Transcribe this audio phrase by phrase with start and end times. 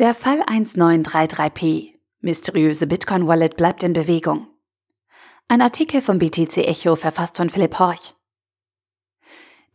[0.00, 1.92] Der Fall 1933p.
[2.22, 4.46] Mysteriöse Bitcoin-Wallet bleibt in Bewegung.
[5.46, 8.14] Ein Artikel vom BTC Echo verfasst von Philipp Horch.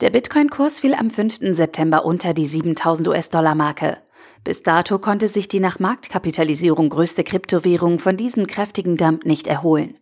[0.01, 1.53] Der Bitcoin-Kurs fiel am 5.
[1.55, 3.99] September unter die 7000 US-Dollar-Marke.
[4.43, 9.99] Bis dato konnte sich die nach Marktkapitalisierung größte Kryptowährung von diesem kräftigen Dump nicht erholen.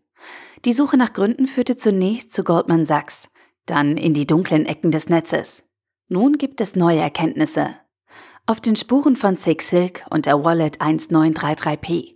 [0.63, 3.27] Die Suche nach Gründen führte zunächst zu Goldman Sachs,
[3.65, 5.65] dann in die dunklen Ecken des Netzes.
[6.07, 7.75] Nun gibt es neue Erkenntnisse.
[8.45, 12.15] Auf den Spuren von Six Silk und der Wallet 1933p.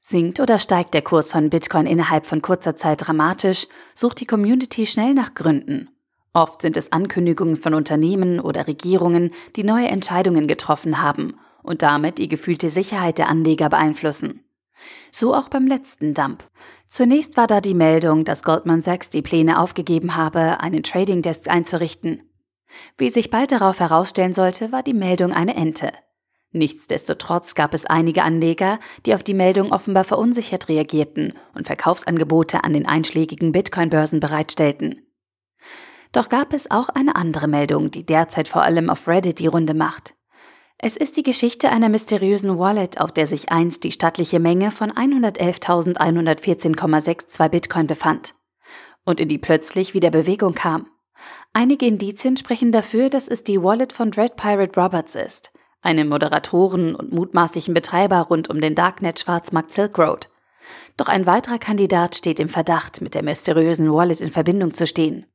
[0.00, 4.86] Sinkt oder steigt der Kurs von Bitcoin innerhalb von kurzer Zeit dramatisch, sucht die Community
[4.86, 5.90] schnell nach Gründen.
[6.32, 12.18] Oft sind es Ankündigungen von Unternehmen oder Regierungen, die neue Entscheidungen getroffen haben und damit
[12.18, 14.42] die gefühlte Sicherheit der Anleger beeinflussen.
[15.12, 16.42] So auch beim letzten Dump.
[16.88, 21.46] Zunächst war da die Meldung, dass Goldman Sachs die Pläne aufgegeben habe, einen Trading Desk
[21.46, 22.24] einzurichten.
[22.98, 25.90] Wie sich bald darauf herausstellen sollte, war die Meldung eine Ente.
[26.52, 32.72] Nichtsdestotrotz gab es einige Anleger, die auf die Meldung offenbar verunsichert reagierten und Verkaufsangebote an
[32.72, 35.06] den einschlägigen Bitcoin-Börsen bereitstellten.
[36.12, 39.74] Doch gab es auch eine andere Meldung, die derzeit vor allem auf Reddit die Runde
[39.74, 40.16] macht.
[40.76, 44.90] Es ist die Geschichte einer mysteriösen Wallet, auf der sich einst die stattliche Menge von
[44.90, 48.34] 111.114,62 Bitcoin befand
[49.04, 50.88] und in die plötzlich wieder Bewegung kam.
[51.52, 56.94] Einige Indizien sprechen dafür, dass es die Wallet von Dread Pirate Roberts ist, einem Moderatoren
[56.94, 60.28] und mutmaßlichen Betreiber rund um den Darknet-Schwarzmarkt Silk Road.
[60.96, 65.26] Doch ein weiterer Kandidat steht im Verdacht, mit der mysteriösen Wallet in Verbindung zu stehen.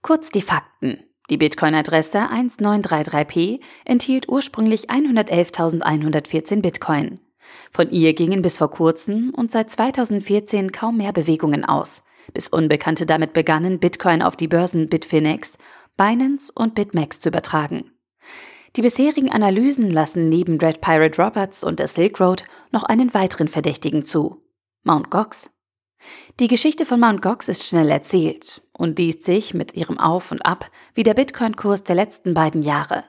[0.00, 1.04] Kurz die Fakten.
[1.30, 7.20] Die Bitcoin-Adresse 1933p enthielt ursprünglich 111.114 Bitcoin.
[7.70, 13.06] Von ihr gingen bis vor kurzem und seit 2014 kaum mehr Bewegungen aus bis Unbekannte
[13.06, 15.56] damit begannen, Bitcoin auf die Börsen Bitfinex,
[15.96, 17.92] Binance und BitMEX zu übertragen.
[18.76, 23.48] Die bisherigen Analysen lassen neben Dread Pirate Roberts und der Silk Road noch einen weiteren
[23.48, 24.42] Verdächtigen zu.
[24.82, 25.10] Mt.
[25.10, 25.50] Gox.
[26.40, 27.20] Die Geschichte von Mt.
[27.20, 31.84] Gox ist schnell erzählt und liest sich mit ihrem Auf und Ab wie der Bitcoin-Kurs
[31.84, 33.04] der letzten beiden Jahre.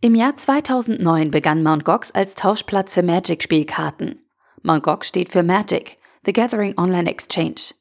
[0.00, 1.84] Im Jahr 2009 begann Mt.
[1.84, 4.24] Gox als Tauschplatz für Magic-Spielkarten.
[4.62, 4.82] Mt.
[4.82, 5.96] Gox steht für Magic,
[6.26, 7.74] The Gathering Online Exchange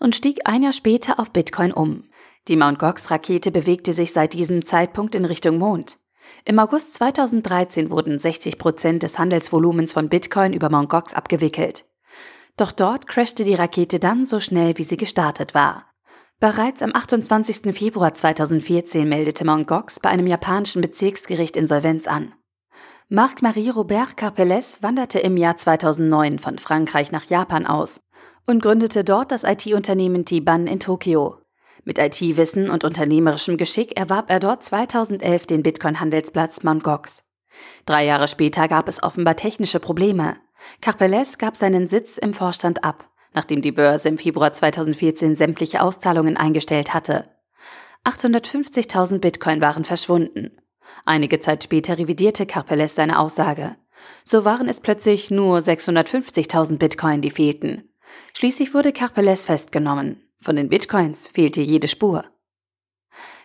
[0.00, 2.04] und stieg ein Jahr später auf Bitcoin um.
[2.48, 2.78] Die Mt.
[2.78, 5.98] Gox-Rakete bewegte sich seit diesem Zeitpunkt in Richtung Mond.
[6.44, 10.88] Im August 2013 wurden 60 Prozent des Handelsvolumens von Bitcoin über Mt.
[10.88, 11.84] Gox abgewickelt.
[12.56, 15.87] Doch dort crashte die Rakete dann so schnell, wie sie gestartet war.
[16.40, 17.74] Bereits am 28.
[17.76, 19.66] Februar 2014 meldete Mt.
[19.66, 22.32] Gox bei einem japanischen Bezirksgericht Insolvenz an.
[23.08, 28.02] Marc-Marie Robert Carpeles wanderte im Jahr 2009 von Frankreich nach Japan aus
[28.46, 31.38] und gründete dort das IT-Unternehmen T-Ban in Tokio.
[31.82, 36.84] Mit IT-Wissen und unternehmerischem Geschick erwarb er dort 2011 den Bitcoin-Handelsplatz Mt.
[36.84, 37.24] Gox.
[37.84, 40.36] Drei Jahre später gab es offenbar technische Probleme.
[40.82, 46.36] Carpeles gab seinen Sitz im Vorstand ab, nachdem die Börse im Februar 2014 sämtliche Auszahlungen
[46.36, 47.28] eingestellt hatte.
[48.04, 50.50] 850.000 Bitcoin waren verschwunden.
[51.04, 53.76] Einige Zeit später revidierte Carpeles seine Aussage.
[54.24, 57.88] So waren es plötzlich nur 650.000 Bitcoin, die fehlten.
[58.36, 60.22] Schließlich wurde Carpeles festgenommen.
[60.40, 62.24] Von den Bitcoins fehlte jede Spur.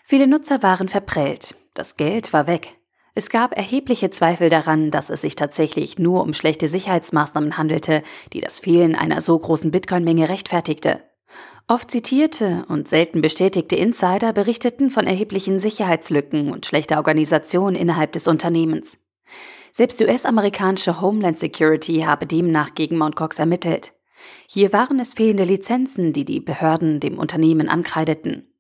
[0.05, 1.55] Viele Nutzer waren verprellt.
[1.73, 2.79] Das Geld war weg.
[3.15, 8.01] Es gab erhebliche Zweifel daran, dass es sich tatsächlich nur um schlechte Sicherheitsmaßnahmen handelte,
[8.33, 11.01] die das Fehlen einer so großen Bitcoin-Menge rechtfertigte.
[11.67, 18.27] Oft zitierte und selten bestätigte Insider berichteten von erheblichen Sicherheitslücken und schlechter Organisation innerhalb des
[18.27, 18.99] Unternehmens.
[19.71, 23.15] Selbst US-amerikanische Homeland Security habe demnach gegen Mt.
[23.15, 23.93] Cox ermittelt.
[24.47, 28.53] Hier waren es fehlende Lizenzen, die die Behörden dem Unternehmen ankreideten.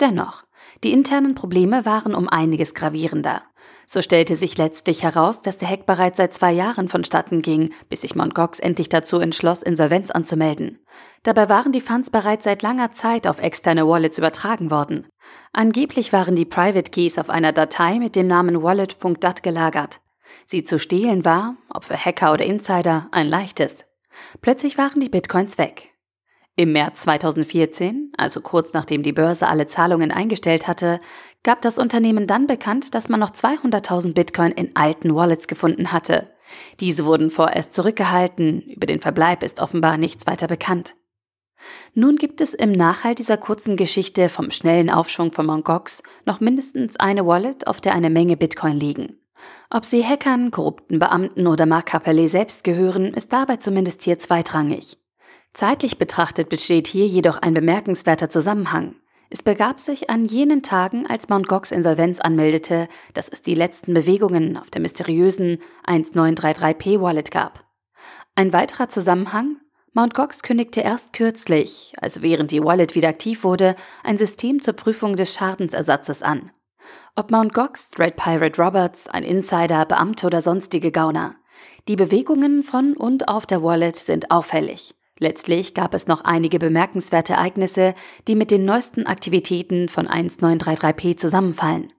[0.00, 0.44] Dennoch,
[0.82, 3.42] die internen Probleme waren um einiges gravierender.
[3.86, 8.02] So stellte sich letztlich heraus, dass der Hack bereits seit zwei Jahren vonstatten ging, bis
[8.02, 8.14] sich.
[8.14, 10.78] Gox endlich dazu entschloss, Insolvenz anzumelden.
[11.22, 15.06] Dabei waren die Funds bereits seit langer Zeit auf externe Wallets übertragen worden.
[15.52, 20.00] Angeblich waren die Private Keys auf einer Datei mit dem Namen wallet.dat gelagert.
[20.46, 23.84] Sie zu stehlen war, ob für Hacker oder Insider, ein leichtes.
[24.40, 25.90] Plötzlich waren die Bitcoins weg.
[26.60, 31.00] Im März 2014, also kurz nachdem die Börse alle Zahlungen eingestellt hatte,
[31.42, 36.30] gab das Unternehmen dann bekannt, dass man noch 200.000 Bitcoin in alten Wallets gefunden hatte.
[36.78, 40.96] Diese wurden vorerst zurückgehalten, über den Verbleib ist offenbar nichts weiter bekannt.
[41.94, 45.64] Nun gibt es im Nachhalt dieser kurzen Geschichte vom schnellen Aufschwung von Mt.
[45.64, 49.18] Gox noch mindestens eine Wallet, auf der eine Menge Bitcoin liegen.
[49.70, 54.99] Ob sie Hackern, korrupten Beamten oder Marc Capellet selbst gehören, ist dabei zumindest hier zweitrangig.
[55.52, 58.94] Zeitlich betrachtet besteht hier jedoch ein bemerkenswerter Zusammenhang.
[59.30, 61.46] Es begab sich an jenen Tagen, als Mt.
[61.46, 67.64] Gox Insolvenz anmeldete, dass es die letzten Bewegungen auf der mysteriösen 1933P Wallet gab.
[68.34, 69.58] Ein weiterer Zusammenhang?
[69.92, 70.14] Mt.
[70.14, 75.16] Gox kündigte erst kürzlich, also während die Wallet wieder aktiv wurde, ein System zur Prüfung
[75.16, 76.50] des Schadensersatzes an.
[77.16, 77.54] Ob Mt.
[77.54, 81.36] Gox, Red Pirate Roberts, ein Insider, Beamte oder sonstige Gauner.
[81.88, 84.94] Die Bewegungen von und auf der Wallet sind auffällig.
[85.20, 87.94] Letztlich gab es noch einige bemerkenswerte Ereignisse,
[88.26, 91.92] die mit den neuesten Aktivitäten von 1933P zusammenfallen.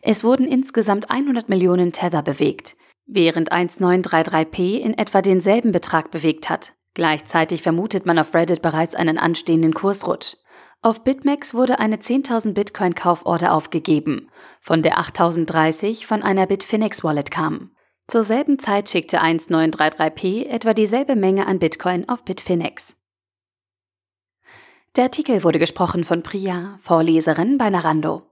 [0.00, 6.72] Es wurden insgesamt 100 Millionen Tether bewegt, während 1933P in etwa denselben Betrag bewegt hat.
[6.94, 10.36] Gleichzeitig vermutet man auf Reddit bereits einen anstehenden Kursrutsch.
[10.82, 14.28] Auf BitMEX wurde eine 10.000 Bitcoin Kauforder aufgegeben,
[14.60, 17.75] von der 8.030 von einer Bitfinex Wallet kamen.
[18.08, 22.94] Zur selben Zeit schickte 1933P etwa dieselbe Menge an Bitcoin auf Bitfinex.
[24.94, 28.22] Der Artikel wurde gesprochen von Priya, Vorleserin bei Narando.